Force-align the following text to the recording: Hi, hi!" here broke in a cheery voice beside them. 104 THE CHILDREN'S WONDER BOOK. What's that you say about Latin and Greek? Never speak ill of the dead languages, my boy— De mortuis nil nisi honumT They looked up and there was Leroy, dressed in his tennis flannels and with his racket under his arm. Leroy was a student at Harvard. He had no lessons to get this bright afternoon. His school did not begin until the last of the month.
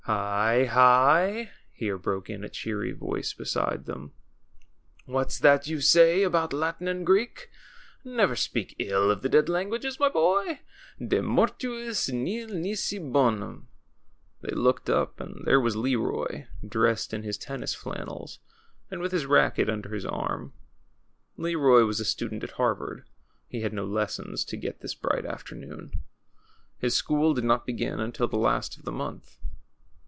Hi, 0.05 0.65
hi!" 0.65 1.51
here 1.81 1.97
broke 1.97 2.27
in 2.27 2.43
a 2.43 2.49
cheery 2.49 2.91
voice 2.91 3.33
beside 3.33 3.85
them. 3.85 4.13
104 5.05 5.05
THE 5.05 5.05
CHILDREN'S 5.05 5.05
WONDER 5.05 5.05
BOOK. 5.05 5.13
What's 5.13 5.39
that 5.39 5.69
you 5.69 5.79
say 6.19 6.23
about 6.23 6.53
Latin 6.53 6.87
and 6.87 7.05
Greek? 7.05 7.49
Never 8.03 8.35
speak 8.35 8.75
ill 8.79 9.11
of 9.11 9.21
the 9.21 9.29
dead 9.29 9.47
languages, 9.47 9.99
my 9.99 10.09
boy— 10.09 10.59
De 11.09 11.21
mortuis 11.21 12.09
nil 12.09 12.47
nisi 12.49 12.99
honumT 12.99 13.65
They 14.41 14.51
looked 14.55 14.89
up 14.89 15.19
and 15.21 15.45
there 15.45 15.61
was 15.61 15.75
Leroy, 15.75 16.45
dressed 16.67 17.13
in 17.13 17.21
his 17.21 17.37
tennis 17.37 17.75
flannels 17.75 18.39
and 18.89 19.01
with 19.01 19.11
his 19.11 19.27
racket 19.27 19.69
under 19.69 19.93
his 19.93 20.05
arm. 20.05 20.53
Leroy 21.37 21.83
was 21.83 21.99
a 21.99 22.05
student 22.05 22.43
at 22.43 22.51
Harvard. 22.53 23.05
He 23.47 23.61
had 23.61 23.71
no 23.71 23.85
lessons 23.85 24.43
to 24.45 24.57
get 24.57 24.81
this 24.81 24.95
bright 24.95 25.27
afternoon. 25.27 25.91
His 26.79 26.95
school 26.95 27.35
did 27.35 27.43
not 27.43 27.67
begin 27.67 27.99
until 27.99 28.27
the 28.27 28.37
last 28.39 28.75
of 28.77 28.83
the 28.83 28.91
month. 28.91 29.37